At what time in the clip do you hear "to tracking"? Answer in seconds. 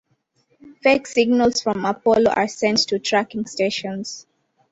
2.87-3.45